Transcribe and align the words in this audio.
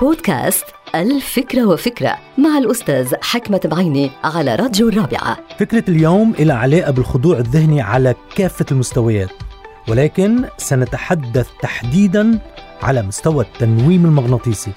بودكاست 0.00 0.64
الفكرة 0.94 1.66
وفكرة 1.66 2.16
مع 2.38 2.58
الأستاذ 2.58 3.14
حكمة 3.22 3.60
بعيني 3.64 4.10
على 4.24 4.54
راديو 4.54 4.88
الرابعة. 4.88 5.38
فكرة 5.58 5.84
اليوم 5.88 6.34
لها 6.38 6.56
علاقة 6.56 6.90
بالخضوع 6.90 7.38
الذهني 7.38 7.80
على 7.80 8.14
كافة 8.36 8.64
المستويات 8.70 9.30
ولكن 9.88 10.44
سنتحدث 10.56 11.48
تحديدا 11.62 12.38
على 12.82 13.02
مستوى 13.02 13.44
التنويم 13.44 14.04
المغناطيسي. 14.04 14.72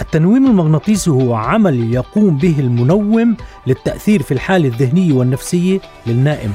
التنويم 0.00 0.46
المغناطيسي 0.46 1.10
هو 1.10 1.34
عمل 1.34 1.94
يقوم 1.94 2.36
به 2.36 2.54
المنوم 2.58 3.36
للتأثير 3.66 4.22
في 4.22 4.34
الحالة 4.34 4.68
الذهنية 4.68 5.12
والنفسية 5.12 5.80
للنائم. 6.06 6.52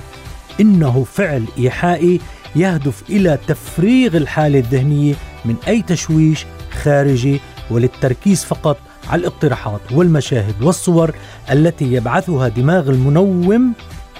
إنه 0.61 1.03
فعل 1.03 1.45
إيحائي 1.57 2.19
يهدف 2.55 3.03
إلى 3.09 3.37
تفريغ 3.47 4.17
الحالة 4.17 4.59
الذهنية 4.59 5.15
من 5.45 5.55
أي 5.67 5.81
تشويش 5.81 6.45
خارجي 6.83 7.39
وللتركيز 7.71 8.43
فقط 8.43 8.77
على 9.09 9.19
الاقتراحات 9.19 9.81
والمشاهد 9.91 10.63
والصور 10.63 11.15
التي 11.51 11.93
يبعثها 11.93 12.47
دماغ 12.47 12.89
المنوم 12.89 13.73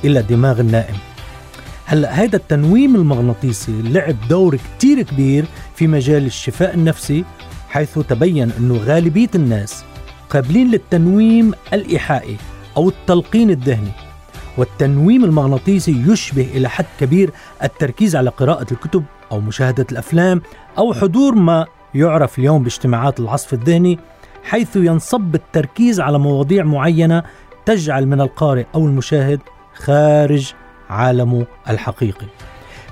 إلى 0.03 0.21
دماغ 0.21 0.59
النائم. 0.59 0.95
هلا 1.85 2.11
هذا 2.11 2.35
التنويم 2.35 2.95
المغناطيسي 2.95 3.81
لعب 3.81 4.15
دور 4.29 4.57
كتير 4.77 5.01
كبير 5.01 5.45
في 5.75 5.87
مجال 5.87 6.25
الشفاء 6.25 6.73
النفسي 6.73 7.25
حيث 7.69 7.99
تبين 7.99 8.51
أنه 8.51 8.77
غالبية 8.77 9.29
الناس 9.35 9.83
قابلين 10.29 10.71
للتنويم 10.71 11.53
الإيحائي 11.73 12.37
أو 12.77 12.89
التلقين 12.89 13.49
الذهني. 13.49 13.91
والتنويم 14.57 15.23
المغناطيسي 15.23 16.03
يشبه 16.07 16.47
إلى 16.53 16.69
حد 16.69 16.85
كبير 16.99 17.31
التركيز 17.63 18.15
على 18.15 18.29
قراءة 18.29 18.73
الكتب 18.73 19.03
أو 19.31 19.39
مشاهدة 19.39 19.85
الأفلام 19.91 20.41
أو 20.77 20.93
حضور 20.93 21.35
ما 21.35 21.65
يعرف 21.95 22.39
اليوم 22.39 22.63
باجتماعات 22.63 23.19
العصف 23.19 23.53
الذهني 23.53 23.99
حيث 24.43 24.75
ينصب 24.75 25.35
التركيز 25.35 25.99
على 25.99 26.19
مواضيع 26.19 26.63
معينة 26.63 27.23
تجعل 27.65 28.07
من 28.07 28.21
القارئ 28.21 28.65
أو 28.75 28.85
المشاهد 28.85 29.39
خارج 29.73 30.53
عالمه 30.89 31.45
الحقيقي 31.69 32.27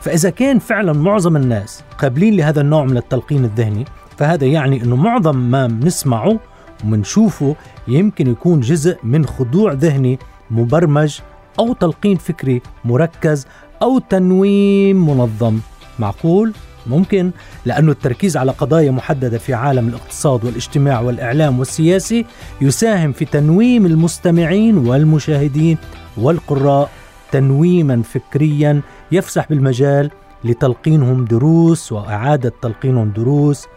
فإذا 0.01 0.29
كان 0.29 0.59
فعلا 0.59 0.93
معظم 0.93 1.35
الناس 1.35 1.83
قابلين 1.97 2.35
لهذا 2.35 2.61
النوع 2.61 2.85
من 2.85 2.97
التلقين 2.97 3.45
الذهني 3.45 3.85
فهذا 4.17 4.45
يعني 4.45 4.83
أنه 4.83 4.95
معظم 4.95 5.35
ما 5.35 5.67
بنسمعه 5.67 6.39
ومنشوفه 6.83 7.55
يمكن 7.87 8.31
يكون 8.31 8.59
جزء 8.59 8.97
من 9.03 9.25
خضوع 9.25 9.73
ذهني 9.73 10.19
مبرمج 10.51 11.19
أو 11.59 11.73
تلقين 11.73 12.17
فكري 12.17 12.61
مركز 12.85 13.47
أو 13.81 13.99
تنويم 13.99 15.09
منظم 15.09 15.59
معقول؟ 15.99 16.53
ممكن 16.89 17.31
لأن 17.65 17.89
التركيز 17.89 18.37
على 18.37 18.51
قضايا 18.51 18.91
محددة 18.91 19.37
في 19.37 19.53
عالم 19.53 19.87
الاقتصاد 19.87 20.45
والاجتماع 20.45 20.99
والإعلام 20.99 21.59
والسياسي 21.59 22.25
يساهم 22.61 23.11
في 23.11 23.25
تنويم 23.25 23.85
المستمعين 23.85 24.77
والمشاهدين 24.77 25.77
والقراء 26.17 26.89
تنويما 27.31 28.01
فكريا 28.01 28.81
يفسح 29.11 29.49
بالمجال 29.49 30.11
لتلقينهم 30.43 31.25
دروس 31.25 31.91
وإعادة 31.91 32.53
تلقينهم 32.61 33.09
دروس 33.09 33.67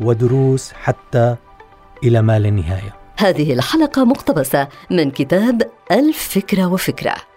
ودروس 0.00 0.72
حتى 0.72 1.36
إلى 2.04 2.22
ما 2.22 2.38
لا 2.38 2.50
نهاية. 2.50 2.94
هذه 3.18 3.52
الحلقة 3.52 4.04
مقتبسة 4.04 4.68
من 4.90 5.10
كتاب 5.10 5.62
الفكرة 5.90 6.66
وفكرة. 6.66 7.33